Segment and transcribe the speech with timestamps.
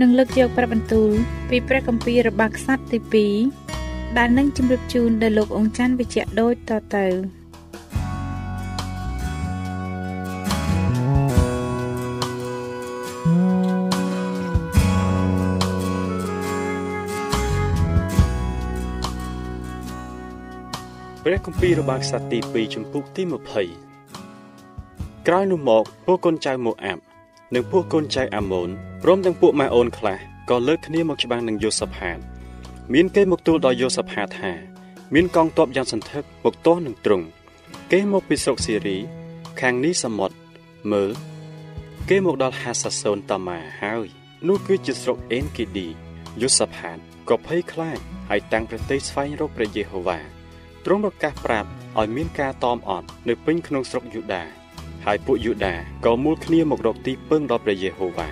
[0.00, 1.10] នឹងលើកយកព្រះបន្ទូល
[1.48, 3.28] ពីព្រះគម្ពីររបស់ខ្សត្រទី
[3.72, 7.06] 2ដែលនឹងជម្រាបជូនដល់លោកអង្គច័ន្ទវិជ្ជៈដូចតទៅ
[21.24, 23.22] ព្រះគម្ពីររបស់ខ្សត្រទី2ចំពុកទី
[24.04, 27.02] 20ក្រោយនោះមកពួកកូនចៅម៉ូអាប់
[27.54, 28.68] និងពួកកូនចៅអាម៉ូន
[29.02, 30.18] ព្រមទាំងពួកម៉ាអូនខ្លះ
[30.50, 32.18] ក៏លើកគ្នាមកច្បាំងនឹងយូសាផាត
[32.94, 34.52] មានគេមកទូលដល់យូសាផាតថា
[35.14, 37.26] មានកងទ័ពយ៉ាងសន្ធឹកមកទាស់នឹងទ្រង់
[37.92, 38.98] គេមកពីស្រុកសេរី
[39.60, 40.36] ខាងនេះសមុទ្រ
[40.92, 41.10] មើល
[42.08, 44.06] គេមកដល់ហាសាសូនតាម៉ាហើយ
[44.48, 45.88] នោះគឺជាស្រុកអេនគីឌី
[46.42, 46.96] យូសាផាត
[47.28, 47.98] ក៏ភ័យខ្លាច
[48.30, 50.18] ហើយតាំងប្រទេសស្វែងរកព្រះយេហូវ៉ា
[50.84, 54.44] ទ្រង់ប្រកាសប្រាប់ឲ្យមានការតមអត់នៅពេញក្នុងស្រុកយូដា
[55.04, 58.28] ហើយពួកយូដាក៏មូលគ្នាមករកទីពឹងដល់ព្រះយេហូវ៉ា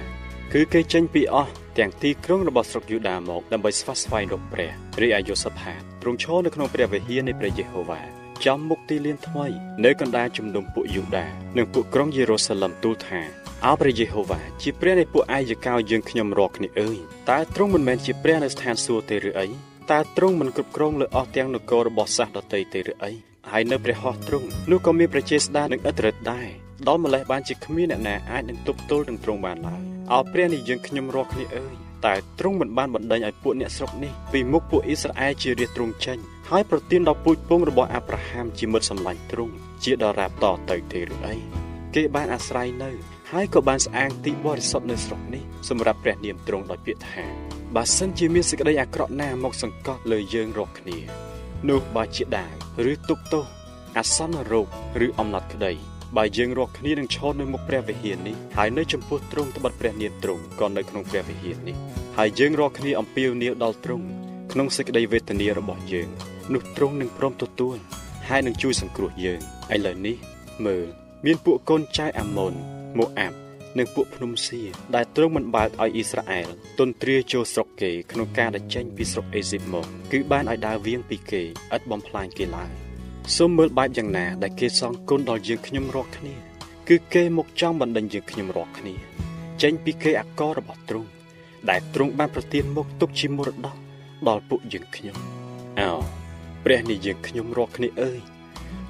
[0.52, 8.00] គឺគេចេញពីអស់ទាំងទីក្រុងរបស់ស្រុកយូដាមកដើម្បីស្វាស្វែងរកព្រះរីឯយូសាផាតទ្រង់ឈរនៅក្នុងព្រះវិហារនៃព្រះយេហូវ៉ា
[8.44, 9.46] ចំមុខទីលានថ្មី
[9.84, 13.20] នៅកណ្ដាលជំនុំពួកយូដានិងពួកក្រុងយេរូសាឡឹមទូលថា
[13.66, 16.98] អោព្រះយេហូវ៉ាជាព្រះនៃពួកអាយកោយើងខ្ញុំរាល់គ្នាអើយ
[17.30, 19.46] តើទ្រង់មិនមែនជាព្រះនៅស្ថានសួគ៌ទេឬអី
[19.90, 26.48] តើទ្រង់មិនគ្រប់គ្រងលើអស់ទាំងនគររបស់សាសដតីទេឬអី ហើយនៅព្រះហស្ថទ្រង់នោះក៏មានប្រជាស្ដារនិងឥទ្ធិឫទ្ធិដែរ
[26.88, 29.82] ដល់ម្លេះបានជាគ្មានអ្នកណាអាចនឹងទប់ទល់នឹងទ្រង់បានឡើយ
[30.12, 31.74] អោព្រះនេះយើងខ្ញុំរាល់គ្នាអើយ
[32.06, 36.18] តែទ្រង់មិនបានបណ្ដេញឲ្យពួកអ្នកស្រុកនេះពីមុខពួកអ៊ីស្រាអែលជារាជទ្រង់ចេញ
[36.50, 39.54] ហើយប្រទានដល់ពូជពងរបស់អាប់រ៉ាហាំជាមិត្តសម្លាញ់ទ្រង់
[39.84, 41.36] ជាដរាបតទៅទេឬអី
[41.94, 42.90] គេបានអាស្រ័យនៅ
[43.32, 47.24] ហើយក៏បានស្អាងទីបរិសុទ្ធនៅស្រុកនេះសម្រាប់ព្រះនាមទ្រង់ដោយពាក្យថា
[47.74, 50.98] បើសិនជាមានសេចក្តីអាក្រក់ណាមកសង្កត់លើយើងរាល់គ្នា
[51.68, 53.44] នោះបើជាដាវឬទុកទោស
[53.96, 54.66] អាសន្នរោគ
[55.06, 55.72] ឬអំណត់ក្តី
[56.16, 61.76] បើយើងរាល់គ្នានឹងឈរនៅមុខព្រះវិហារនេះហើយនៅចំពោះទ្រង់ត្បិតព្រះនាមទ្រង់ក៏នៅក្នុងព្រះវិហារនេះ
[62.18, 64.06] ហើយយើងរាល់គ្នាអំពាវនាវដល់ទ្រង់
[64.52, 66.08] ក្នុងសេចក្តីវេទនារបស់យើង
[66.52, 67.76] នោះទ្រង់នឹងព្រមទទួល
[68.28, 69.40] ហើយនឹងជួយសង្គ្រោះយើង
[69.74, 70.16] ឥឡូវនេះ
[70.66, 70.86] មើល
[71.26, 72.52] មានពួកកូនចៅអាម៉ុន
[72.98, 73.36] ម៉ូអាប់
[73.78, 74.60] និងពួកភ្នំសៀ
[74.94, 81.42] ដែលទ្រង់មិនបើកឲ្យអ៊ីស្រាអែលទន្ទ្រាចូលស្រុកគេក្នុងការដែលចេញពីស្រុកអេស៊ីបមកគឺបានឲ្យដើរវៀងពីគេ
[81.76, 82.70] ឥតបំផ្លាញគេឡើយ
[83.36, 86.34] សូមមើលបែបយ៉ាងណាដែលគេសងគុណដល់យើងខ្ញុំរាល់គ្នា
[86.88, 88.94] គឺគេមកចង់បណ្ដេញយើងខ្ញុំរាល់គ្នា
[89.62, 91.08] ចេញពីគេអកលរបស់ទ្រង់
[91.70, 93.76] ដែលទ្រង់បានប្រទានមកទុកជាមរតក
[94.28, 95.16] ដល់ពួកយើងខ្ញុំ
[95.80, 95.92] អោ
[96.64, 98.20] ព្រះនេះយើងខ្ញុំរាល់គ្នាអើយ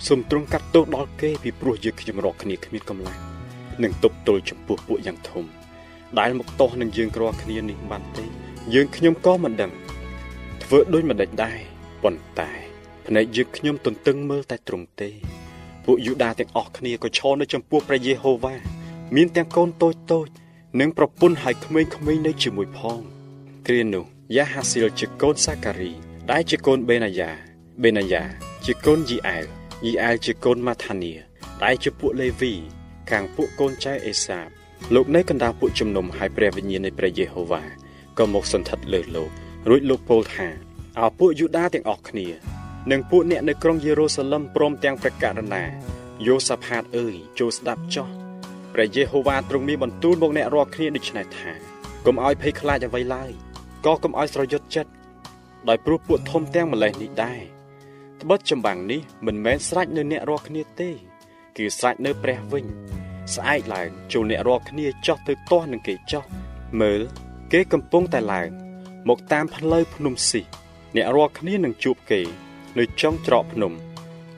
[0.06, 3.31] សូមទ្រង់កាត់ទោសដល់គេពីព្រោះយើងខ្ញុំរាល់គ្នាគ្មានកម្លាំង
[3.82, 5.44] និងទប់ទល់ចំពោះពួកយ៉ាងធំ
[6.18, 8.24] ដែលមកតោះនឹងយើងរាល់គ្នានេះបានទេ
[8.74, 9.72] យើងខ្ញុំក៏មិនដឹង
[10.62, 11.58] ធ្វើដូចមិនដេចដែរ
[12.02, 12.50] ប៉ុន្តែ
[13.06, 15.10] ភ្នែកយើងខ្ញុំទន្ទឹងមើលតែទ្រង់ទេ
[15.84, 18.54] ពួកយូដាទាំងអស់គ្នាក៏ឈរនៅចំពោះព្រះយេហូវ៉ា
[19.16, 20.28] មានទាំងកូនតូចតូច
[20.80, 23.00] និងប្រពន្ធហើយក្មេងៗនៅជាមួយផង
[23.66, 24.04] គ្រានោះ
[24.36, 25.92] យ៉ាហាស៊ីលជាកូនសាការី
[26.30, 27.30] ដែលជាកូនបេណាយ៉ា
[27.82, 28.22] បេណាយ៉ា
[28.66, 29.44] ជាកូនយីអែល
[29.86, 31.12] យីអែលជាកូនម៉ាថានី
[31.62, 32.52] ដែលជាពួកលេវី
[33.10, 34.48] ខាងពួកកូនចៅអេសាប
[34.94, 37.62] លោកនៅកណ្ដាលពួកជំនុំហើយព្រះវិញ្ញាណនៃព្រះយេហូវ៉ា
[38.18, 39.30] ក៏មកសន្ធិដ្ឋលើលោក
[39.68, 40.48] រួចលោកពោលថា
[41.00, 42.26] អោពួកយូដាទាំងអស់គ្នា
[42.90, 45.64] និងពួកអ្នកនៅក្រុងយេរូសាឡឹមព្រមទាំងព្រះករណា
[46.26, 48.08] យូសាផាតអើយចូលស្ដាប់ចោះ
[48.74, 51.52] ព្រះយេហូវ៉ាទ្រង់មានបន្ទូលមកអ្នករាល់គ្នាដូច្នេះថា
[52.06, 53.30] កុំឲ្យភ័យខ្លាចអ្វីឡើយ
[53.86, 54.92] ក៏កុំឲ្យស្រយុតចិត្ត
[55.68, 57.42] ដោយព្រោះពួកធំទាំងម្លេះនេះដែរ
[58.22, 60.90] ត្បិតចម្បាំងនេះមិនមែនស្រេចនៅអ្នករាល់គ្នាទេ
[61.56, 62.64] គឺស្រេចនៅព្រះវិញ
[63.34, 66.24] ស្អែកឡើងចូលអ្នករាល់គ្នាចោះទៅទាស់នឹងគេចោះ
[66.80, 67.00] មើល
[67.52, 68.48] គេកំពុងតែឡើង
[69.08, 70.42] មកតាមផ្លូវភ្នំស៊ី
[70.96, 72.20] អ្នករាល់គ្នានឹងជួបគេ
[72.78, 73.72] នៅចុងច្រកភ្នំ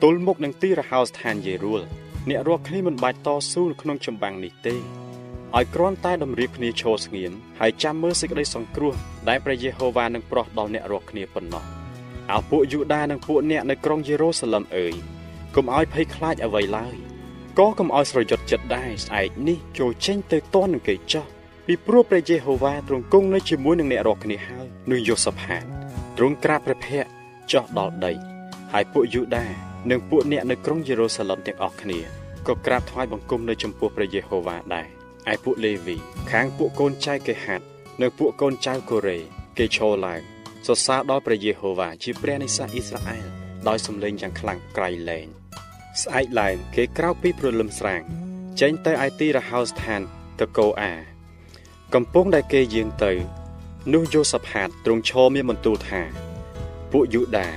[0.01, 1.81] ទល់មុខនឹងទីរហោស្ថានយេរូល
[2.29, 4.75] អ្នករាល់គ្នាមិនបាច់តស៊ូនៅក្នុងចម្បាំងនេះទេ
[5.55, 8.93] ឲ្យគ្រាន់តែតម្រៀបគ្នាឈរស្ងៀមហើយចាំមើលសេចក្តីសង្គ្រោះ
[9.29, 11.63] ដែលព្រះយេហូវ៉ានឹងប្រោះដល់អ្នករាល់គ្នាប៉ុណ្ណោះ
[12.31, 14.95] អោពួកយូដានិងពួកអ្នកនៅក្រុងយេរូសាឡឹមអើយ
[15.55, 16.95] កុំឲ្យភ័យខ្លាចអ្វីឡើយ
[17.59, 21.25] ក៏កុំឲ្យស្រយុតចិត្តដែរស្អែកនេះចូលចេញទៅតន់នឹងគេចោះ
[21.67, 25.63] ពីព្រោះព្រះយេហូវ៉ាទ្រង់គង់នៅជាមួយនឹងអ្នករាល់គ្នាហើយនោះយូសាផាត
[26.17, 27.11] ទ្រង់ក្រាបព្រះភ័ក្ត្រ
[27.51, 28.13] ចោះដល់ដី
[28.73, 29.45] ហើយពួកយូដា
[29.91, 31.99] និងពួកអ្នកនៅក្រុងយេរូសាឡឹមទាំងអស់គ្នា
[32.47, 34.87] ក៏ក្រាបថ្វាយបង្គំនៅចំពោះព្រះយេហូវ៉ាដែរ
[35.31, 35.97] ឯពួកលេវី
[36.31, 37.65] ខាងពួកកូនចៅកេហាត់
[38.01, 39.19] និងពួកកូនចៅកូរ៉េ
[39.57, 40.21] គេឈរឡើង
[40.65, 43.25] សរសើរដល់ព្រះយេហូវ៉ាជាព្រះនៃសាសអ៊ីស្រាអែល
[43.67, 45.27] ដោយសំឡេងយ៉ាងខ្លាំងក្រៃលែង
[46.03, 48.01] ស្អែកឡើងគេក្រោកពីព្រលឹមស្រាង
[48.61, 50.01] ចេញទៅឯទីរហោស្ថាន
[50.39, 50.93] តកូអា
[51.93, 53.11] កំពុងដែលគេយាងទៅ
[53.93, 56.01] នោះយូសាផាតទ្រង់ឈរមានបន្ទូលថា
[56.91, 57.49] ពួកយូដា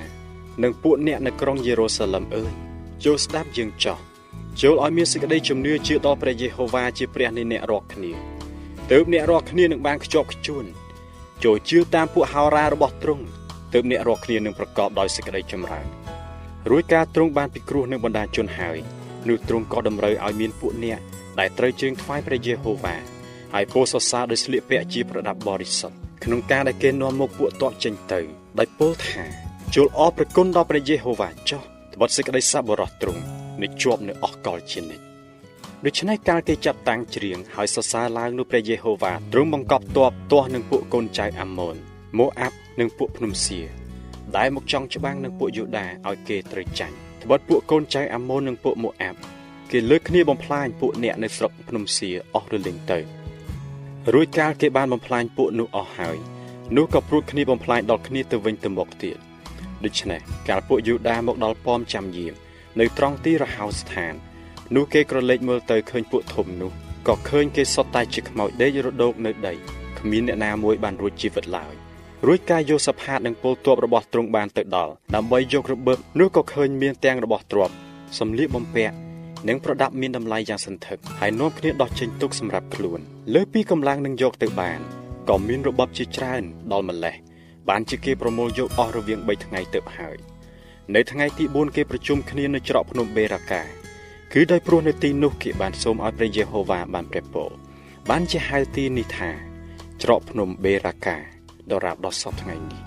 [0.62, 2.52] និងពួកអ្នកនៅក្រុងយេរូសាឡឹមអើយ
[3.04, 3.98] ចូលស្ដាប់យើងចោះ
[4.60, 8.12] ចូលឲ្យមានសេចក្តីជំនឿជឿដល់ព្រះយេហូវ៉ាជាព្រះនៃអ្នករាល់គ្នា
[8.90, 10.64] ទើបអ្នករាល់គ្នានឹងបានខ្ជាប់ខ្ជួន
[11.44, 13.24] ចូលជឿតាមពួកហោរារបស់ទ្រង់
[13.72, 15.97] ទើបអ្នករាល់គ្នានឹងប្រកបដោយសេចក្តីចម្រើន
[16.70, 18.78] រួចការទ្រង់បានពិគ្រោះនឹងបណ្ដាជនហើយ
[19.28, 21.00] នោះទ្រង់ក៏តម្រូវឲ្យមានពួកអ្នក
[21.38, 22.96] ដែលត្រូវជើងថ្វាយព្រះយេហូវ៉ា
[23.54, 28.20] ហើយពោលសរសើរដោយស្លៀកពាក់ជាប្រដាប់បរិសុទ្ធក្នុងការដែលគេនាំមកពួកតបចេញទៅ
[28.58, 29.24] ដោយពោលថា
[29.74, 31.60] ចូលអរព្រគុណដល់ព្រះយេហូវ៉ាចុះ
[31.94, 33.22] ត្បិតសេចក្តីសប្បុរសទ្រង់
[33.62, 35.04] នឹងជាប់នៅអស់កលជានិច្ច
[35.84, 41.76] ដូច្នេះកាលគេចាប់តាំងច្រៀងហើយសរសើរឡើងនោះព្រះយេហូវ៉ាទ្រង់បង្កប់ទ័ពទាស់នឹងពួកកូនចៅអាម៉ូន
[42.18, 43.60] ម៉ូអាប់និងពួកភ្នំសៀ
[44.36, 49.18] ដែលមកចង់ច្បាំងនឹងពួកយូដាឲ្យគេត្រូវចាញ់ត្បិតពួកកូនចៅអាម៉ូននិងពួកម៉ូអាប់
[49.70, 52.98] គេលើកគ្នាបំផ្លាញពួកអ្នកនៅស្រុកភ្នំសៀអស់រលីងទៅ
[54.14, 56.16] រួចកាលគេបានបំផ្លាញពួកនោះអស់ហើយ
[56.76, 59.16] នោះក៏ព្រួតគ្នាបំផ្លាញដល់គ្នាទៅវិញទៅមកទៀត
[59.84, 62.34] ដូច្នេះកាលពួកយូដាមកដល់ប៉មចាំយាម
[62.80, 64.14] នៅត្រង់ទីរហោស្ថាន
[64.74, 66.72] នោះគេក្រឡេកមើលទៅឃើញពួកធំនោះ
[67.08, 69.54] ក៏ឃើញគេសុទ្ធតែជាខ្មោចដេករដោកនៅដី
[69.98, 71.74] គ្មានអ្នកណាមួយបានរួចជីវិតឡើយ
[72.26, 77.74] រួចការយកសផាតនិងពលទ័ពរបស់ទ្រង់បានទៅដល់ដើម្បីយករបឺបនោះក៏ឃើញមានទាំងរបស់ទ្រព្យ
[78.18, 78.94] សម្លៀកបំពាក់
[79.48, 83.00] និងប្រដាប់មានតម្លៃយ៉ាងសន្ធឹកហើយនាំគ្នាដោះចេញទុកសម្រាប់ខ្លួន
[83.34, 84.80] លើពីកម្លាំងនឹងយកទៅបាន
[85.28, 86.42] ក៏មានរបបជាច្រើន
[86.72, 87.16] ដល់ម្លេះ
[87.68, 90.16] បានជាគេប្រមូលយកអស់រវាង3ថ្ងៃទៅហើយ
[90.94, 93.62] នៅថ្ងៃទី4គេប្រជុំគ្នានៅច្រកភ្នំបេរាកា
[94.32, 97.50] គឺដោយព្រោះនៅទីនោះគេបានសូមឲ្យព្រះយេហូវ៉ាបានព្រះពរ
[98.10, 99.30] បានជាហៅទីនេះថា
[100.02, 101.37] ច្រកភ្នំបេរាកា
[101.72, 102.80] ដរាបដល់សពថ្ងៃនេះ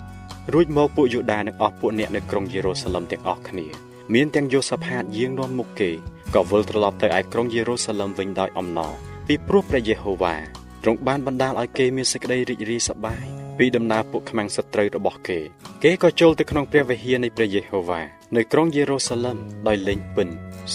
[0.52, 3.66] រួចមកពួកយូដានិងអស់ពួកអ្នកនៅក្រុងយេរូសាឡឹមទាំងអស់គ្នា
[4.14, 5.90] មានទាំងយូសាផាតយាងនាំមុខគេ
[6.34, 8.92] ក៏វិលត្រឡប់ទៅឯក្រុងយេរូសាឡឹមវិញដោយអំណរ
[9.26, 10.34] ពីព្រោះព្រះយេហូវ៉ា
[10.82, 13.24] ទ្រង់បានបណ្ដាលឲ្យគេមានសេចក្តីរីករាយសប្បាយ
[13.58, 15.40] ពីដំណើរពួកខ្មាំងសត្រូវរបស់គេ
[15.82, 18.00] គេក៏ចូលទៅក្នុងព្រះវិហារនៃព្រះយេហូវ៉ា
[18.36, 19.38] នៅក្រុងយេរូសាឡឹម
[19.68, 20.28] ដោយលេងពិណ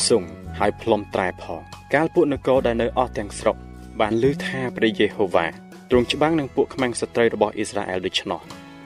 [0.08, 0.24] សុំ
[0.60, 1.62] ហើយផ្លុំត្រែផង
[1.94, 3.56] កាលពួកនគរដែលនៅអស់ទាំងស្រុក
[4.00, 5.48] បានឮថាព្រះយេហូវ៉ា
[5.90, 8.42] ទ្រង់ច្បាំងនឹងពួកខ្មាំងសត្រូវរបស់អ៊ីស្រាអែលដូច្នោះ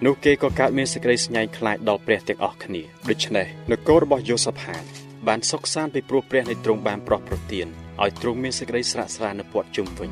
[0.05, 4.83] នោះគេក៏កើតមានសេចក្តីស្ញែងខ្លាចដល់ព្រះទាំងអស់គ្នាដូច្នេះនគររបស់យូសាផាត
[5.27, 7.67] បានសុខសាន្តពីព្រោះព្រះនៃទ្រង់បានប្រោះប្រទាន
[8.01, 10.11] ឲ្យទ្រង់មានសេចក្តីស្រាក់ស្រាននៅព័ទ្ធជុំវិញ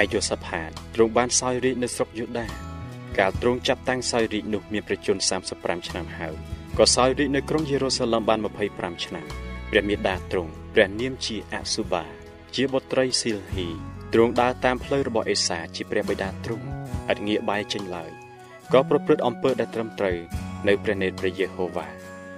[0.00, 2.46] ឯយូសាផាតទ្រង់បានសោយរាជនៅស្រុកយូដា
[3.18, 5.16] កាលទ្រង់ចាប់តាំងសោយរាជនោះមានប្រជជន
[5.52, 6.34] 35ឆ្នាំហើយ
[6.78, 8.38] ក៏សោយរាជនៅក្រុងយេរូសាឡឹមបាន
[8.72, 9.26] 25ឆ្នាំ
[9.70, 12.04] ព្រះមេដាទ្រង់ព្រះនាមជាអសុបា
[12.54, 13.68] ជាបុត្រីស៊ីលហ៊ី
[14.12, 16.64] ទ្រង់ដើរតាមផ្លូវរបស់អេសាជាព្រះបិតាទ្រង់
[17.12, 18.10] ឥតងាកបែរចេញឡើយ
[18.72, 20.18] ក៏ប្រព្រឹត្តអំពើដែលត្រឹមត្រូវ
[20.68, 21.86] នៅព្រះនេត្រព្រះយេហូវ៉ា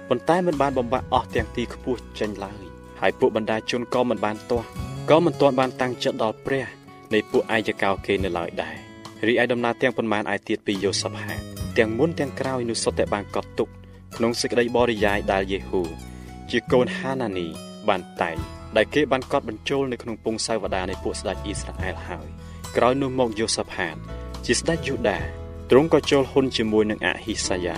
[0.09, 2.63] ប៉ុន្តែមិនបានបំបាក់អស់ទាំងទីខ្ពស់ចេញឡើយ
[3.01, 4.67] ហើយពួកបណ្ដាជនក៏មិនបានទាស់
[5.09, 6.65] ក៏មិនទាន់បានតាំងចិត្តដល់ព្រះ
[7.13, 8.75] នៃពួកអាយកោគេនៅឡើយដែរ
[9.27, 11.39] រីឯដំណើរទាំងប៉ុន្មានឯទៀតពីយូសាផាត
[11.77, 13.69] ទាំងមុនទាំងក្រោយនោះសុទ្ធតែបានកត់ទុក
[14.15, 15.83] ក្នុងសេចក្តីបរិយាយដែលយេហ៊ូ
[16.51, 17.47] ជាកូនហានានី
[17.87, 18.37] បានតែង
[18.77, 22.27] ដែលគេបានកត់បញ្ចូលនៅក្នុងពងសាវតានៃពួកស្ដេចអ៊ីស្រាអែលហើយ
[22.77, 23.95] ក្រោយនោះមកយូសាផាត
[24.45, 25.19] ជាស្ដេចយូដា
[25.71, 27.75] ទ្រង់ក៏ចូលហ៊ុនជាមួយនឹងអាហ៊ីសាយ៉ា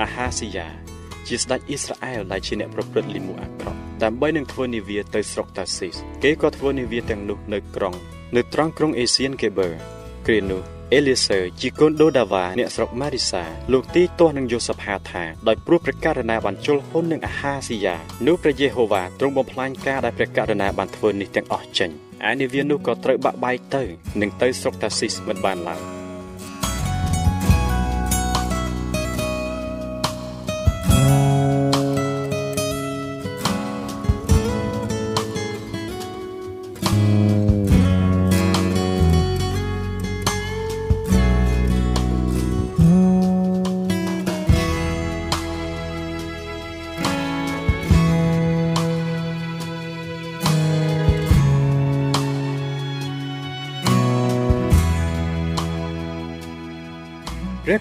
[0.00, 0.68] អាហាស៊ីយ៉ា
[1.28, 7.94] ជាស្ដេចអ៊ីស្រាអែលដែលជាអ្នកប្រព្រឹត្តលិមួអាក្រក់ដើម្បីនឹងធ្វើនាវាទៅស្រុកតាស៊ីសគេក៏ធ្វើនាវាទាំងនោះនៅក្រុង
[8.36, 9.68] នៅត្រង់ក្រុងអេសៀនគេបឺ
[10.26, 10.62] គ្រានោះ
[10.94, 13.42] អេលីសើជាកូនដូដាវ៉ាអ្នកស្រុកម៉ារីសា
[13.72, 21.90] លោកទីទាស់នឹងយូសាផាថាដោយព្រោះព្រះករណាបានជលហ៊ុននឹងអាហាស៊ីយ៉ានោះព្រះយេហូវ៉ាទ្រង់បំផ្លាញការដែលព្រះករណាបានធ្វើនេះទាំងអស់ចេញ
[22.28, 23.82] ឯនាវានោះក៏ត្រូវបាក់បែកទៅ
[24.20, 25.99] នឹងទៅស្រុកតាស៊ីសមិនបានឡើយ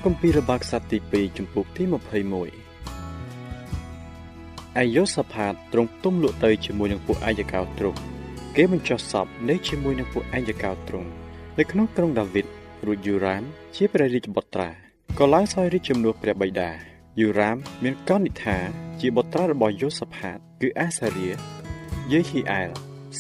[0.06, 1.94] គម្ពីររបស់ខ្សត្រទី2ចំពុកទី21
[4.78, 8.00] អាយ៉ូសាផាតទ្រង់ទុំលក់ទៅជាមួយនឹងពួកអាយកោទ្រង់
[8.56, 11.10] គេបញ្ចុះសពនៅជាមួយនឹងពួកអាយកោទ្រង់
[11.58, 12.46] នៅក្នុងក្រុងដាវីត
[12.86, 13.44] រួចយូរ៉ាម
[13.76, 14.70] ជាព្រះរាជបុត្រា
[15.20, 16.70] ក៏ឡើងសោយរាជជំនួសព្រះបិតា
[17.20, 18.58] យូរ៉ាម មានកនិដ្ឋា
[19.00, 21.30] ជាបុត្រារបស់យូសាផាត គឺអាសារៀ
[22.12, 22.70] យេហ៊ីអែល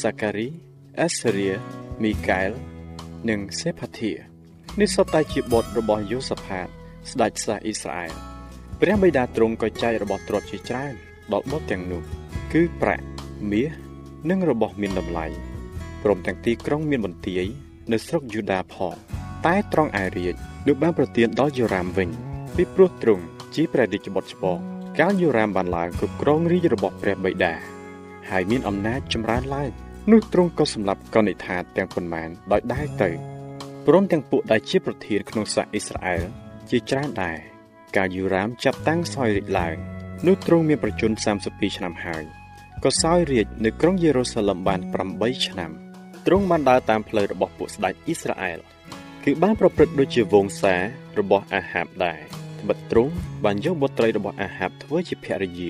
[0.01, 0.48] សាការី
[1.00, 1.50] អេសារៀ
[2.03, 2.51] មីកាអែល
[3.29, 4.28] និងសេផាធា
[4.79, 6.67] នេះសុទ្ធតែជាបុត្ររបស់យូសាផាត
[7.12, 8.12] ស្ដេចសាសអ៊ីស្រាអែល
[8.81, 10.93] ព្រះបិតាទ្រង់ក៏ចែករបស់ទ្រព្យជាច្រើន
[11.33, 12.01] ដល់បុត្រទាំងនោះ
[12.53, 13.03] គឺប្រាក់
[13.51, 13.71] មាស
[14.29, 15.25] និងរបស់មានតម្លៃ
[16.03, 17.45] ព្រមទាំងទីក្រុងមានបន្ទាយ
[17.91, 18.95] នៅស្រុកយូដាផង
[19.45, 20.36] តែត្រង់ឯរាជ
[20.67, 22.09] នោះបានប្រទានដល់យូរ៉ាមវិញ
[22.55, 23.24] ពីព្រោះទ្រង់
[23.55, 24.59] ជាព្រះរាជបុត្រច្បង
[25.00, 27.53] កាលយូរ៉ាមបានឡើងគ្រប់គ្រងរាជរបស់ព្រះបិតា
[28.29, 29.69] ហើយមានអំណាចចម្រើនឡើង
[30.12, 33.38] នោះទ្រង់ក៏សម្លាប់កនិដ្ឋាទាំងប៉ុន្មានដោយដែរទៅ
[33.91, 36.24] ព្រមទាំងពួកដែលជាប្រធានក្នុងសាសអ៊ីស្រាអែល
[36.69, 37.38] ជាច្រើនដែរ
[37.96, 39.75] កាលយូរ៉ាមចាប់តាំងសោយរាជឡើង
[40.27, 41.13] នោះទ្រង់មានប្រជញ្ញ
[41.46, 42.24] 32ឆ្នាំហើយ
[42.84, 44.79] ក៏សោយរាជនៅក្រុងយេរូសាឡឹមបាន
[45.13, 45.72] 8ឆ្នាំ
[46.25, 48.60] ទ្រង់បានដើរតាមផ្លូវរបស់ពួកស្ដេចអ៊ីស្រាអែល
[49.24, 50.75] គឺបានប្រព្រឹត្តដូចជាវងសា
[51.19, 52.19] របស់អាហាបដែរ
[52.62, 53.13] ត្បិតទ្រង់
[53.46, 55.69] បានយកបុត្រីរបស់អាហាបធ្វើជាភរិយា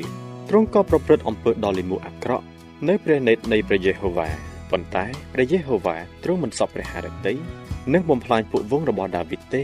[0.49, 2.45] ទ្រង់ក៏ប្រព្រឹត្តអំពើដ៏លិមួអាក្រក់
[2.88, 7.33] នៅព្រះនេតនៃព្រះយេហូវ៉ា ប៉ុន្តែព្រះយេហូវ៉ាទ្រង់មិនសពព្រះハរតី
[7.93, 9.63] និងបំផ្លាញពួកវងរបស់ដាវីតទេ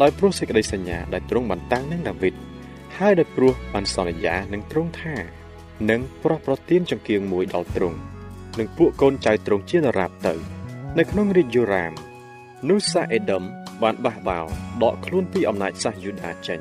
[0.00, 2.34] ដោយព្រោះសេចក្តីសញ្ញាដែលទ្រង់បានតាំងនឹងដាវីត
[2.98, 5.14] ហើយដោយព្រោះបានសន្យានឹងទ្រង់ថា
[5.90, 7.98] នឹងប្រោះប្រទានចង្គៀងមួយដល់ទ្រង់
[8.58, 10.34] និងពួកកូនចៅទ្រង់ជាដរាបទៅ
[10.98, 11.92] នៅក្នុងរាជយូរ៉ាម
[12.68, 13.42] នោះសាអេដុំ
[13.82, 14.40] បានបះបោ
[14.82, 16.60] ដកខ្លួនពីអំណាចសាសយូដាចេញ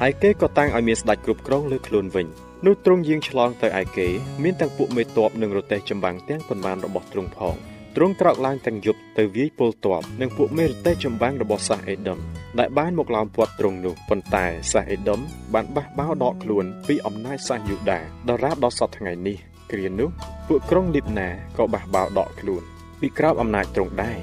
[0.00, 2.26] ហើយគេក៏តាំងឲ្យមានស្ដេចគ្រប់គ្រងលើខ្លួនវិញ
[2.66, 4.08] នោះទ្រង់យាងឆ្លងទៅឯគេ
[4.42, 7.54] មានទាំងពួកមេតបនិងរទេះចម្បាំងទាំងប៉ុន្មានរបស់ទ្រង់ផង
[7.96, 12.18] ទ្រង់ក្រោកឡើងទាំងយប់ទៅវាយពលទ័ពនិងពួកមេរទេះចម្បាំងរបស់សាសអេដុំ
[12.58, 15.20] ដែលបានមកឡោមព័ទ្ធទ្រង់នោះប៉ុន្តែសាសអេដុំ
[15.54, 19.36] បានបះបោដកខ្លួនពីអំណាចសាសយូដាដរាបដល់សពថ្ងៃនេះ
[19.72, 20.08] គ្រានោះ
[20.48, 21.28] ពួកក្រុងលីបណា
[21.58, 22.62] ក៏បះបោដកខ្លួន
[23.00, 24.18] ពីក្រោមអំណាចទ្រង់ដែរ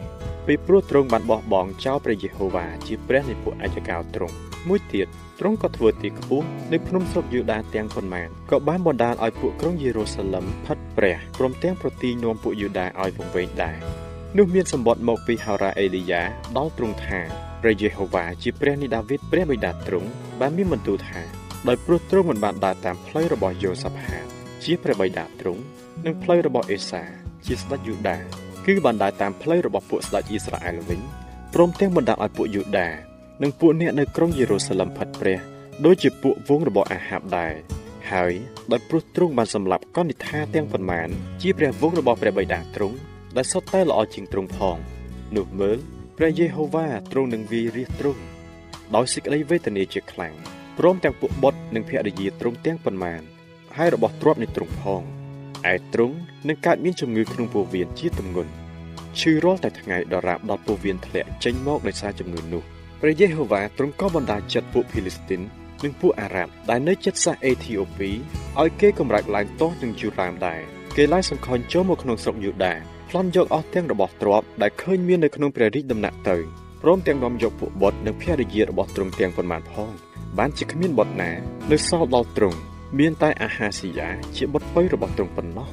[0.47, 5.07] ពីព្រោះទ្រង់បានបោះបង់ចោលព្រះយេហូវ៉ាជាព្រះនៃពួកអាយកោទ្រង់ មួយទៀត
[5.39, 13.77] ទ្រង់ក៏ធ្វើទីខ្ពស់នៅភ្នំស្រុកយូដាទាំងប៉ុន្មានក៏បានបណ្ដាលឲ្យពួកក្រុងយេរូសាឡឹមផិតព្រះព្រមទាំងប្រទីនាំពួកយូដាឲ្យវង្វេងដែរ
[14.37, 16.21] នោះមានសម្បត្តិមកពីហោរ៉ាអេលីយ៉ា
[16.57, 17.19] ដល់ទ្រង់ថា
[17.61, 21.21] ព្រះយេហូវ៉ាជាព្រះនៃដាវីតព្រះបិតាទ្រង់បានមានបន្ទូលថា
[21.67, 24.25] ដោយព្រោះទ្រង់មិនបានដើរតាមផ្លូវរបស់យូសាផាត
[24.63, 25.61] ជាព្រះបិតាទ្រង់
[26.05, 27.03] និងផ្លូវរបស់អេសា
[27.45, 28.17] ជាស្ដេចយូដា
[28.65, 30.99] គឺបានដើរតាមផ្លូវរបស់ពួកស្ដេចអ៊ីស្រាអែលវិញ
[31.53, 33.10] ព្រមទាំងបណ្ដាលឲ្យពួកយូដា
[33.41, 35.39] និងពួកអ្នកនៅក្រុងយេរូសាឡឹមផិតព្រះ
[35.85, 37.53] ដូចជាពួកវងរបស់អាហាបដែរ
[38.11, 38.33] ហើយ
[38.71, 41.09] ដោយព្រោះទ្រង់បានសម្លាប់កនិដ្ឋាទាំងប៉ុន្មាន
[41.41, 42.97] ជាព្រះវងរបស់ព្រះបិតាទ្រង់
[43.37, 44.77] ដែលសុទ្ធតែល្អជាងទ្រង់ផង
[45.35, 45.77] នោះមើល
[46.17, 48.21] ព្រះយេហូវ៉ាទ្រង់នឹងវាយរះទ្រង់
[48.95, 50.33] ដោយសេចក្តីវេទនាជាខ្លាំង
[50.77, 53.21] ព្រមទាំងពួកបុត្រនិងភរិយាទ្រង់ទាំងប៉ុន្មាន
[53.77, 55.01] ហើយរបស់ទ្រព្យនៃទ្រង់ផង
[55.73, 56.15] ឯទ្រង់
[56.47, 58.51] នឹងកើតមានជំងឺក្នុងពោះវៀនជាទម្ងន់
[59.19, 62.63] ឈឺរាល់តែថ្ងៃដរាបដល់ពោះវៀនធ្លាក់ចេញមកដោយសារជំងឺនោះ
[63.03, 65.41] ព្រះយេហូវ៉ាទ្រង់ក៏បណ្ដាចិត្តពួកភីលីស្ទីន
[65.83, 68.09] និងពួកអារ៉ាប់ដែលនៅជិតសាសអេធីអូពី
[68.61, 70.61] ឲ្យគេកម្រើកឡើងទាស់នឹងយូរ៉ាមដែរ
[70.97, 72.73] គេឡើងសង្ខុញចូលមកក្នុងស្រុកយូដា
[73.09, 76.37] ប្លន់យកអស់ទាំងរបស់ទ្រព្យដែលឃើញមាននៅក្នុងព្រះរាជដំណាក់ទៅ
[76.81, 79.91] ព្រមទាំងនាំយកពួកបុត្រនិងភរិយារបស់ទ្រង់ទាំងប៉ុន្មានផង
[80.37, 81.31] បានជាគ្មានបុត្រណា
[81.71, 82.59] នៅសល់ដល់ទ្រង់
[82.99, 85.67] មានតែអាហាស៊ីយ៉ាជាបុត្រពៅរបស់ទ្រង់ប៉ុណ្ណោះ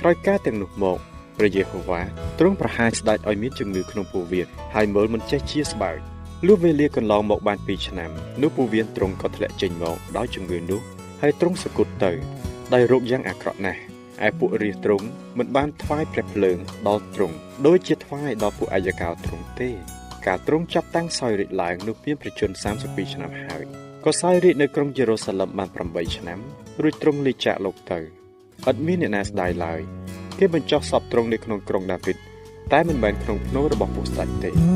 [0.00, 0.98] ក្រោយការទាំងនោះមក
[1.38, 2.02] ព្រះយេហូវ៉ា
[2.38, 5.98] ទ្រង់ប្រហារស្ដេចឲ្យមានជំងឺក្នុងពោះវៀនហើយមើលមិនចេះជាស្បើយ
[6.44, 8.10] លុះវេលាកន្លងមកបាន2ឆ្នាំ
[8.42, 10.80] នោះពូវៀនទ្រង់ក៏ធ្លាក់ចេញមកដោយជំងឺនោះ
[11.22, 12.12] ហើយទ្រង់សគត់ទៅ
[12.74, 13.80] ដោយរោគយ៉ាងអាក្រក់ណាស់
[14.26, 15.06] ឯពួករាជទ្រង់
[15.38, 19.70] មិនបានថ្វាយព្រះភ្លើងដល់ទ្រង់ដូចជាថ្វាយដល់ពួកអាយកោទ្រង់ទេ
[20.26, 22.50] ការទ្រង់ចាប់តាំងសោយរាជឡើងនោះមានប្រជជន
[22.82, 23.64] 32ឆ្នាំហើយ
[24.04, 26.38] ក៏សោយរាជនៅក្រុងយេរូសាឡឹមបាន8ឆ្នាំ
[26.82, 28.02] រួចទ្រង់លេចចាកលោកទៅឥ
[28.74, 29.80] តមានអ្នកណាស្ដាយឡើយ
[30.38, 32.16] គេបញ្ចុះសពទ្រង់នៅក្នុងក្រុងដាវីត
[32.72, 34.75] តែមិនមែនក្នុងភ្នូររបស់ពួកស្ដេចទេ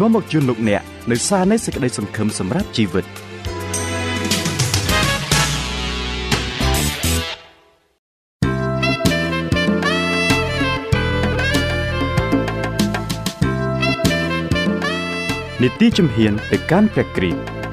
[0.00, 3.06] នាំមកជូនលោកអ្នកនៅសារនៃសេចក្តីសង្ឃឹមសម្រាប់ជីវិត
[15.62, 17.65] នីតិជំហានទៅកាន់ព្រះគ្រីស្ទ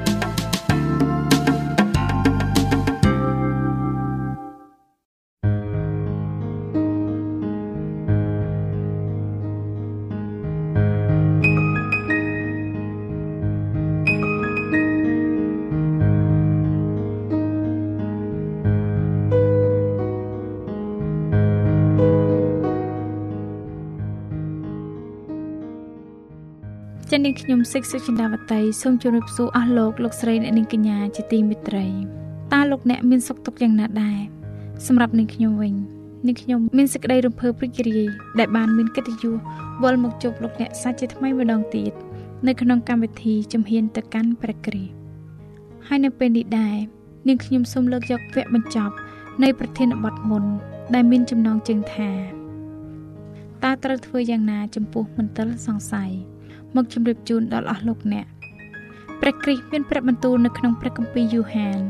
[27.34, 31.86] ងខ្ញុំសិកសុចិន្តាវតីសូមជម្រាបសួរអស់លោកលោកស្រីអ្នកនាងកញ្ញាជាទីមេត្រី
[32.52, 34.18] តើលោកអ្នកមានសុខទុក្ខយ៉ាងណាដែរ
[34.86, 35.74] សម្រាប់នាងខ្ញុំវិញ
[36.26, 39.34] នាងខ្ញុំមានសេចក្តីរំភើបរីករាយដែលបានមានកិត្តិយស
[39.82, 41.92] វិលមកជួបលោកអ្នកសាជាថ្មីម្ដងទៀត
[42.46, 44.92] នៅក្នុងកម្មវិធីជំហានទៅកាន់ព្រះគ្រីស្ទ
[45.86, 46.76] ហើយនៅពេលនេះដែរ
[47.28, 48.94] នាងខ្ញុំសូមលើកយកវគ្គបញ្ចប់
[49.42, 50.44] នៃប្រធានបទមុន
[50.94, 52.10] ដែលមានចំណងជើងថា
[53.64, 56.12] តើត្រូវធ្វើយ៉ាងណាចំពោះមន្ទិលសង្ស័យ
[56.76, 58.26] មកជម្រាបជូនដល់អស់លោកអ្នក
[59.20, 61.80] ព្រះគ្រីស្ទមានព្រះបន្ទូលនៅក្នុងព្រះគម្ពីរយូហាន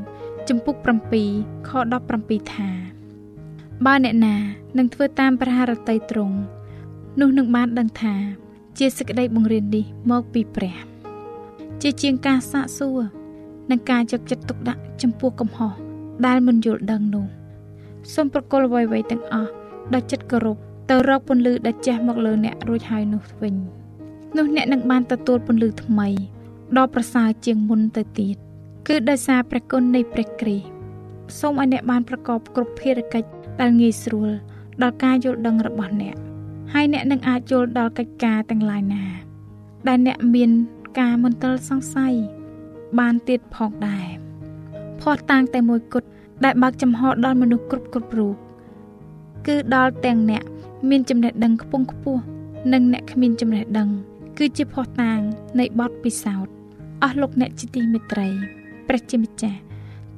[0.49, 0.75] ចំពុក
[1.21, 1.71] 7ខ
[2.11, 2.69] 17ថា
[3.87, 4.37] បើអ្នកណា
[4.79, 6.37] នឹងធ្វើតាមព្រះハរតីទ្រង់
[7.21, 8.15] នោះនឹងបានដឹងថា
[8.79, 10.77] ជាសេចក្តីបង្រៀននេះមកពីព្រះ
[11.83, 13.01] ជាជាងការសាកសួរ
[13.71, 15.73] និងការយកចិត្តទុកដាក់ចំពោះកំហុស
[16.27, 17.27] ដែលមិនយល់ដឹងនោះ
[18.15, 19.51] សូមប្រគល់អ្វីៗទាំងអស់
[19.95, 20.57] ដោយចិត្តគោរព
[20.91, 23.55] ទៅរកពន្លឺដែលជះមកលើអ្នករួចហើយនោះវិញ។
[24.37, 26.09] នោះអ្នកនឹងបានទទួលពន្លឺថ្មី
[26.77, 28.37] ដ៏ប្រសើរជាងមុនទៅទៀត
[28.89, 30.67] គឺដោយសារព្រះគុណនៃព្រះគ្រីស្ទ
[31.41, 33.29] សូមឲ្យអ្នកបានប្រកបគ្រប់ភារកិច្ច
[33.61, 34.31] ដែលងាយស្រួល
[34.83, 36.17] ដល់ការយល់ដឹងរបស់អ្នក
[36.75, 39.05] ហើយអ្នកនឹងអាចយល់ដល់កិច្ចការទាំងឡាយណា
[39.89, 40.51] ដែលអ្នកមាន
[41.01, 42.15] ការមន្ទិលសង្ស័យ
[42.99, 44.07] បានទៀតផងដែរ
[45.01, 46.09] ផោះតាំងតែមួយគត់
[46.45, 48.35] ដែលបើកចំហដល់មនុស្សគ្រប់គ្រប់រូប
[49.47, 50.43] គឺដល់ទាំងអ្នក
[50.91, 52.23] មានចំណេះដឹងខ្ពង់ខ្ពស់
[52.73, 53.89] និងអ្នកគ្មានចំណេះដឹង
[54.39, 55.21] គឺជាភ័ស្តុតាង
[55.61, 56.55] នៃបទពិសោធន៍
[57.03, 58.29] អស់លោកអ្នកជាទីមេត្រី
[58.89, 59.59] ព្រះជាម្ចាស់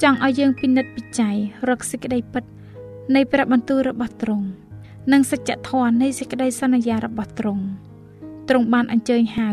[0.03, 1.37] ចង់ឲ្យយើងពិនិត្យពិច័យ
[1.69, 2.45] រកសេចក្តីពិត
[3.15, 4.47] នៃព្រះបន្ទូលរបស់ទ្រង់
[5.13, 7.65] និងសច្ចធម៌នៃសេចក្តីសន្យារបស់ទ្រង់
[8.49, 9.51] ទ្រង់បានអញ្ជើញហៅ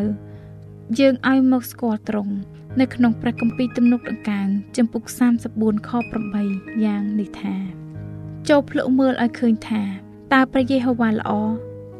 [0.99, 2.33] យើងឲ្យមកស្គាល់ទ្រង់
[2.79, 4.47] នៅក្នុងព្រះគម្ពីរទំនុកដង្កើង
[4.77, 5.03] ចំពុក
[5.45, 5.89] 34ខ
[6.37, 7.55] 8យ៉ាងនេះថា
[8.49, 9.81] ចូលភ្លុកមើលឲ្យឃើញថា
[10.33, 11.31] តើព្រះយេហូវ៉ាល្អ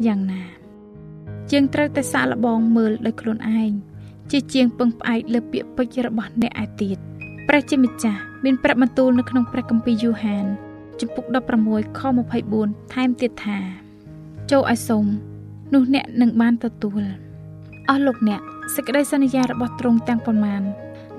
[0.08, 0.52] យ៉ាងណា
[1.51, 3.71] ជាងត្រូវតែសាកល្បងមើលដោយខ្លួនឯង
[4.32, 6.97] ជាជាងពឹងផ្អែកលើពាក្យពេចន៍របស់អ្នកឯទៀត
[7.47, 10.45] ព្រះជាម្ចាស់មានប្រាប់បន្ទូលនៅក្នុងព្រះគម្ពីរយូហាន
[10.99, 11.25] ជំពូក
[11.62, 12.01] 16ខ
[12.47, 13.58] 24ថែមទៀតថា
[14.51, 15.06] ចូលឲ្យសុំ
[15.73, 17.03] នោះអ្នកនឹងបានទទួល
[17.89, 18.41] អស់លោកអ្នក
[18.75, 20.62] សេចក្តីសន្យារបស់ទ្រង់ទាំងប៉ុន្មាន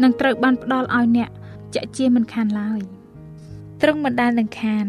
[0.02, 1.30] នឹងត្រូវបានផ្ដល់ឲ្យអ្នក
[1.74, 2.80] ជាក់ជាមិនខានឡើយ
[3.82, 4.86] ទ្រង់មិនដែលនឹងខាន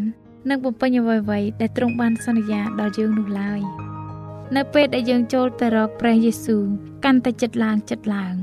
[0.50, 3.62] នឹងបំពេញអ្វីៗដែលទ្រង់បានសន្យាដល់យើងនោះឡើយ។
[4.55, 6.63] នៅពេលដែលយើងចូលទៅរកព្រះយេស៊ូវ
[7.05, 8.36] កាន់តែចិត្តឡើងចិត្តឡើង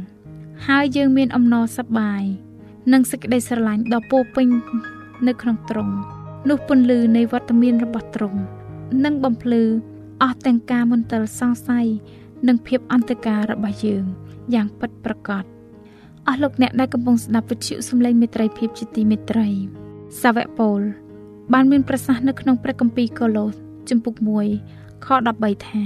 [0.67, 2.23] ហើយយើងមានអំណរសប្បាយ
[2.93, 4.49] និងសេចក្តីស្រឡាញ់ដ៏ពោពេញ
[5.27, 5.95] នៅក្នុងទ្រង់
[6.49, 8.41] នោះពន្លឺនៃវត្តមានរបស់ទ្រង់
[9.05, 9.63] នឹងបំភ្លឺ
[10.23, 11.87] អស់ទាំងការមន្ទិលសង្ស័យ
[12.49, 14.05] និងភាពអន្តការរបស់យើង
[14.55, 15.45] យ៉ាងពិតប្រាកដ
[16.29, 19.49] អស់លោកអ្នកដែលកំពុងស្ដាប់វិទ្យុសំឡេងមេត្រីភាពជាទីមេត្រី
[20.23, 20.81] សាវកពូល
[21.53, 23.55] បានមានប្រសាសន៍នៅក្នុងព្រះគម្ពីរកូឡូស
[23.89, 24.15] ជំពូក
[24.57, 25.85] 1 ខ13ថា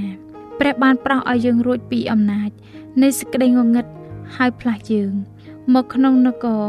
[0.60, 2.50] ព្រះបានប្រោសឲ្យយើងរួចពីអំណាច
[3.02, 3.86] នៃសេចក្តីងងឹត
[4.36, 5.12] ហើយផ្លាស់យើង
[5.74, 6.62] មកក្នុងនគរ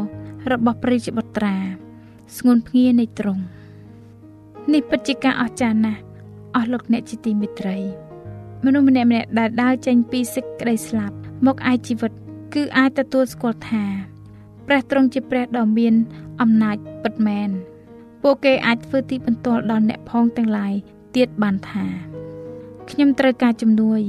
[0.52, 1.56] របស់ព្រះជាបុត្រា
[2.38, 3.44] ស្ងួនភ្ងានៃទ្រង់
[4.74, 6.02] នេះពិតជាការអស្ចារ្យណាស់
[6.56, 7.78] អស់លោកអ្នកជាទីមេត្រី
[8.66, 12.12] មនុស្សម្នាក់ម្នាក់ដែលដើរចេញពីសេចក្តីស្លាប់ មកឯជីវិត
[12.54, 13.84] គឺអាចទទួលស្គាល់ថា
[14.68, 15.94] ព្រះទ្រង់ជាព្រះដ៏មាន
[16.42, 17.50] អំណាចពិតមែន
[18.24, 20.74] ពួកគេអាចធ្វើទីបន្ទាល់ដល់អ្នកផងទាំងឡាយ
[21.16, 21.86] ទៀតបានថា
[22.92, 24.02] ខ្ញុំត្រូវការជំនួយ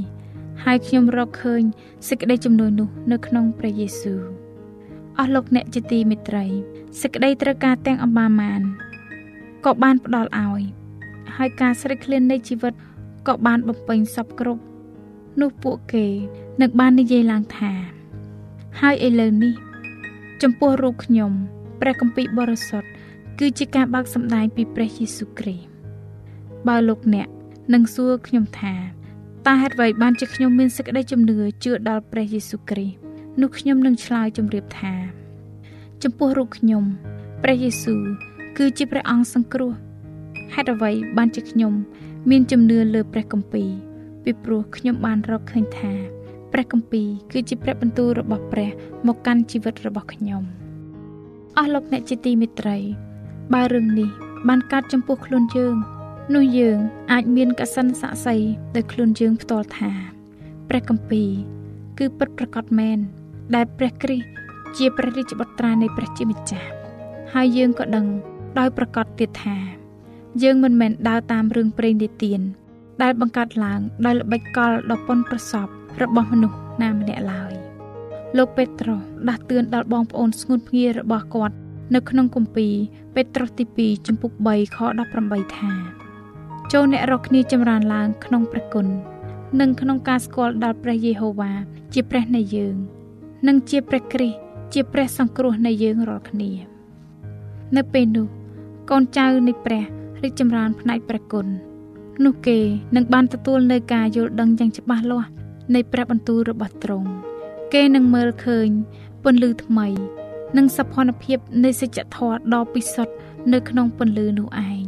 [0.65, 1.63] ហើយខ្ញុំរកឃើញ
[2.09, 4.21] សេចក្តីជំនួយនោះ នៅក្នុងព្រះយេស៊ូវ
[5.19, 6.47] អស់លោកអ្នកជាទីមេត្រី
[7.01, 8.61] សេចក្តីត្រូវការទាំងអម្បាមាន
[9.65, 10.63] ក៏បានផ្ដល់ឲ្យ
[11.37, 12.75] ហើយការស្រេកឃ្លាននៃជីវិត
[13.29, 14.63] ក៏បានបំពេញសពគ្រប់
[15.41, 16.07] នោះពួកគេ
[16.61, 17.73] នឹងបាននិយាយឡើងថា
[18.81, 19.55] ហើយឥឡូវនេះ
[20.43, 21.33] ចំពោះរូបខ្ញុំ
[21.81, 22.89] ព្រះគម្ពីរបរិសុទ្ធ
[23.39, 25.69] គឺជាការបើកសម្ដែងពីព្រះយេស៊ូវគ្រីស្ទ
[26.69, 27.29] បើលោកអ្នក
[27.75, 28.75] និងសួរខ្ញុំថា
[29.47, 32.97] តើហេតុអ្វីបានជាខ្ញុំមានសេចក្តីជំនឿជឿដល់ព្រះយេស៊ូវគ្រីស្ទ
[33.41, 34.95] នោះខ្ញុំនឹងឆ្លើយជម្រាបថា
[36.03, 36.85] ចំពោះរូបខ្ញុំ
[37.43, 38.03] ព្រះយេស៊ូវ
[38.59, 39.73] គឺជាព្រះអង្គសង្គ្រោះ
[40.55, 41.73] ហេតុអ្វីបានជាខ្ញុំ
[42.31, 43.71] មានជំនឿលើព្រះគម្ពីរ
[44.25, 45.93] ពីព្រោះខ្ញុំបានរកឃើញថា
[46.53, 48.71] ព្រះគម្ពីរគឺជាព្រះបន្ទូលរបស់ព្រះ
[49.07, 50.43] មកកាន់ជីវិតរបស់ខ្ញុំ
[51.57, 52.79] អស់លោកអ្នកជាទីមេត្រី
[53.55, 54.11] បើរឿងនេះ
[54.49, 55.77] បានកើតចំពោះខ្លួនយើង
[56.35, 56.79] នោះយើង
[57.13, 59.91] អាចមានកសិនស័ក្តិសិទ្ធិដោយខ្លួនយើងផ្ទាល់ថា
[60.69, 61.31] ព្រះគម្ពីរ
[61.99, 62.99] គឺពិតប្រាកដមែន
[63.55, 64.27] ដែលព្រះគ្រីស្ទ
[64.77, 66.69] ជាព្រះរាជបុត្រានៃព្រះជាម្ចាស់
[67.35, 68.07] ហើយយើងក៏ដឹង
[68.59, 69.57] ដោយប្រកាសទៀតថា
[70.43, 72.41] យើងមិនមែនដើរតាមរឿងព្រេងនិទាន
[73.03, 75.67] ដែលបង្កើតឡើងដោយល្បិចកលដ៏ប៉ុនប្រសព
[76.03, 77.53] របស់មនុស្សណាម្នាក់ឡើយ
[78.37, 81.57] លោកពេត្រុសដាស់តឿនដល់បងប្អូនស្ងួនភ្ងារបស់គាត់
[81.95, 82.75] នៅក្នុងគម្ពីរ
[83.15, 84.79] ពេត្រុសទី2ចំពុក3ខ
[85.19, 85.98] 18ថា
[86.73, 88.87] ចូលអ្នករកគ្នាចម្រើនឡើងក្នុងព្រះគុណ
[89.61, 91.53] និងក្នុងការស្គាល់ដល់ព្រះយេហូវ៉ា
[91.95, 92.77] ជាព្រះនៃយើង
[93.49, 94.39] និងជាព្រះគ្រីស្ទ
[94.73, 96.51] ជាព្រះសង្គ្រោះនៃយើងរាល់គ្នា
[97.77, 98.27] នៅពេលនោះ
[98.91, 99.85] កូនចៅនៃព្រះ
[100.23, 101.47] រីកចម្រើនផ្នែកព្រះគុណ
[102.25, 102.59] នោះគេ
[102.97, 105.29] នឹងបានទទួលនៅការយល់ដឹងយ៉ាងច្បាស់លាស់
[105.75, 107.09] នៃព្រះបន្ទូលរបស់ទ្រង់
[107.73, 108.69] គេនឹងមើលឃើញ
[109.23, 109.87] ពន្លឺថ្មី
[110.57, 113.15] និងសភនភាពនៃសច្ចធម៌ដ៏ពិសុទ្ធ
[113.53, 114.85] នៅក្នុងពន្លឺនោះឯង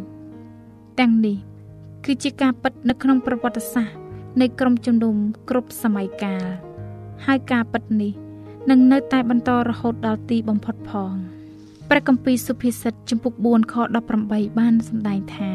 [1.01, 1.49] ទាំងនេះ
[2.04, 3.96] គឺជាការពិតនៅក្នុងប្រវត្តិសាស្ត្រ
[4.40, 5.16] នៃក្រុមជំនុំ
[5.48, 6.44] គ្រប់សម័យកាល
[7.26, 8.12] ហើយការពិតនេះ
[8.70, 11.14] នឹងនៅតែបន្តរហូតដល់ទីបំផុតផង
[11.88, 13.74] ព្រះគម្ពីរសុភាសិតចំពុក4ខ
[14.16, 15.52] 18បានសម្ដែងថា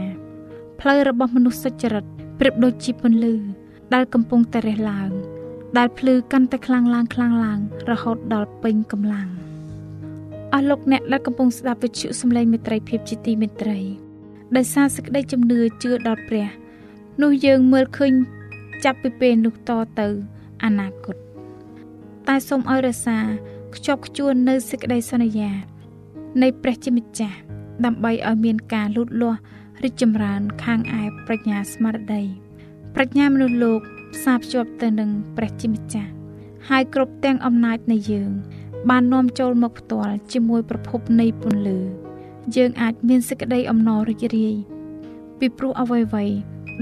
[0.79, 2.05] ផ្លូវរបស់មនុស្សសុចរិត
[2.39, 3.33] ប្រៀបដូចជាពន្លឺ
[3.93, 5.11] ដែលកំពុងតែរះឡើង
[5.77, 7.59] ដែលភ្លឺកាន់តែខ្លាំងឡើងខ្លាំងឡើង
[7.91, 9.29] រហូតដល់ពេញកម្លាំង
[10.53, 14.04] អស់លោកអ្នកដែលកំពុងស្ដាប់វិទ្យុសំឡេងមេត្រីភាពជាទីមេត្រី
[14.55, 16.47] ដោយសារសេចក្តីជំនឿជឿដល់ព្រះ
[17.21, 18.11] នោះយើងមើលឃើញ
[18.83, 20.07] ចាប់ពីពេលនោះតទៅ
[20.63, 21.15] អនាគត
[22.27, 23.17] តែសូមឲ្យរសា
[23.75, 25.51] ខ្ជាប់ខ្ជួននៅសេចក្តីសន្យា
[26.41, 27.37] នៃព្រះជាម្ចាស់
[27.85, 29.39] ដើម្បីឲ្យមានការលូតលាស់
[29.83, 32.23] រីកចម្រើនខាងឯប្រាជ្ញាស្មារតី
[32.95, 33.81] ប្រាជ្ញាមនុស្សលោក
[34.13, 36.11] ផ្សារភ្ជាប់ទៅនឹងព្រះជាម្ចាស់
[36.69, 38.31] ហើយគ្រប់ទាំងអំណាចនៃយើង
[38.89, 42.04] បាននាំចូលមកផ្ទាល់ជាមួយប្រភពនៃពន្លឺ
[42.56, 44.54] យើងអាចមានសេចក្តីអំណររីករាយ
[45.38, 46.34] ពីព្រោះអ្វីៗ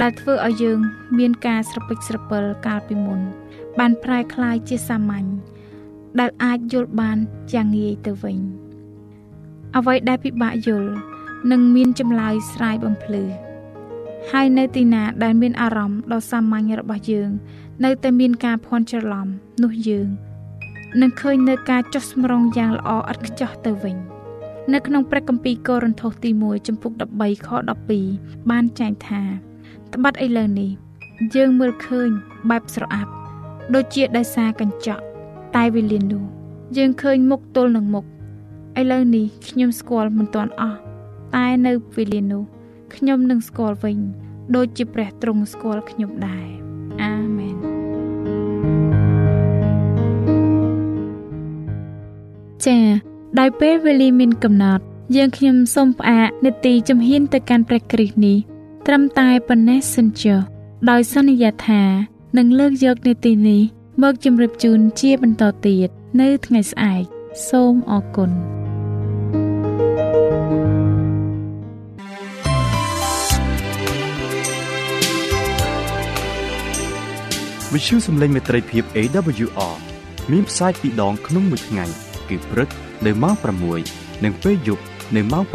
[0.03, 0.79] ដែលធ្វើឲ្យយើង
[1.19, 3.21] មានការស្រពេចស្រពិលកាលពីមុន
[3.79, 5.27] បានប្រែคล้ายជាសាមញ្ញ
[6.21, 7.19] ដែលអាចយល់បាន
[7.53, 8.39] យ៉ាងងាយទៅវិញ
[9.77, 10.91] អ្វីដែលពិបាកយល់
[11.51, 13.25] នឹងមានចម្លើយស្រាយបំភ្លឺ
[14.31, 17.31] ហើយនៅទីណាដែលមានអារម្មណ៍ដ៏សាមញ្ញរបស់យើង
[17.85, 19.27] នៅតែមានការភ័ន្តច្រឡំ
[19.63, 20.09] នោះយើង
[21.01, 23.97] នឹងឃើញនៅការចុះសម្រុងយ៉ាងល្អឥតខ្ចោះទៅវិញ
[24.72, 27.50] នៅក្នុងព្រះគម្ពីរកូរិនថូសទី1ចំពុក13ខ
[28.00, 29.22] 12បានចែងថា
[29.94, 30.72] ត្បិតឥឡូវនេះ
[31.36, 32.10] យើងមើលឃើញ
[32.50, 33.12] បែបស្រអាប់
[33.74, 35.04] ដូចជាដោយសារកញ្ចក់
[35.56, 36.24] តែវេលានោះ
[36.78, 38.06] យើងឃើញមុខទល់នឹងមុខ
[38.80, 40.80] ឥឡូវនេះខ្ញុំស្គាល់មិនទាន់អស់
[41.36, 42.44] តែនៅវេលានោះ
[42.96, 43.98] ខ្ញុំនឹងស្គាល់វិញ
[44.56, 46.48] ដូចជាព្រះទ្រង់ស្គាល់ខ្ញុំដែរ
[47.02, 47.56] អាមែន
[52.66, 54.84] ចា៎ ដោយពេលវេលាមានកំណត់
[55.16, 58.38] យើងខ្ញុំសូមផ្អាកនេតិជំហានទៅកាន់ព្រះគ្រីស្ទនេះ
[58.88, 60.40] ត្រឹមតែប៉ុណ្ណេះសិនចុះ
[60.90, 61.84] ដោយសន្យាថា
[62.38, 63.62] នឹងលើកយកនេតិនេះ
[64.04, 65.90] មកជម្រាបជូនជាបន្តទៀត
[66.22, 67.04] នៅថ្ងៃស្អែក
[67.50, 68.32] សូមអរគុណ
[77.74, 79.76] វិទ្យុសំឡេងមេត្រីភាព AWR
[80.32, 81.86] មានផ្សាយពីរដងក្នុងមួយថ្ងៃ
[82.30, 82.70] គឺព្រឹក
[83.06, 83.36] នៅម៉ោង
[83.80, 84.84] 6និងពេលយប់
[85.16, 85.54] នៅម៉ោង8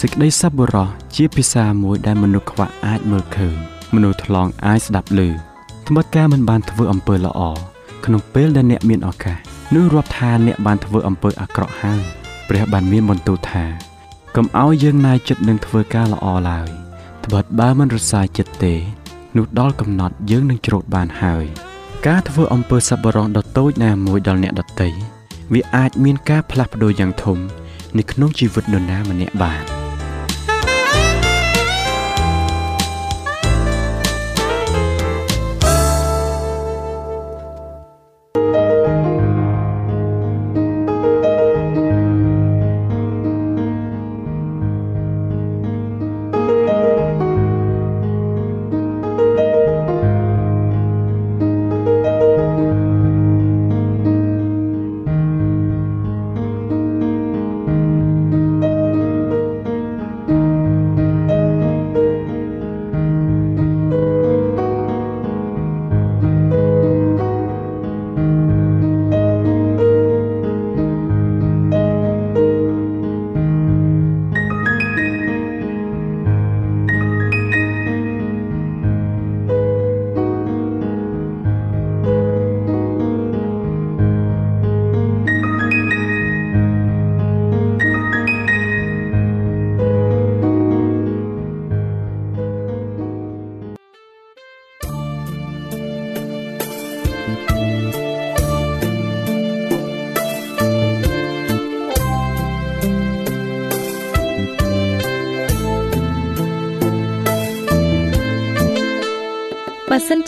[0.00, 3.56] សេចក្តីសប្បុរសជាភាសាមួយដែលមនុស្សខ្វះអាចមើលឃើញ
[3.94, 5.20] មនុស្សថ្លង់អាចស្ដាប់ឮ
[5.86, 7.40] ត្បិតការមិនបានធ្វើអំពើល្អ
[8.04, 12.02] ក្នុងពេលដែលអ្នកមានឱកាស នោះរាប់ថាអ្នកបានធ្វើអំពើអាក្រក់ហើយ
[12.48, 13.64] ព្រះបានមានបន្ទូលថា
[14.36, 16.68] កុំឲ្យយើងណាយចិត្តនឹងធ្វើការល្អឡើយ
[17.24, 18.74] ត្បិតបើមិនរសាយចិត្តទេ
[19.36, 21.44] នោះដល់កំណត់យើងនឹងច្រូតបានហើយ
[22.06, 24.88] ការធ្វើអំពើសប្បុរសដ៏តូចណាមួយដល់អ្នកដទៃ
[25.52, 27.38] វាអាចមានការផ្លាស់ប្ដូរយ៉ាងធំ
[27.98, 29.64] នៅក្នុងជីវិតនរណាម្នាក់បាន។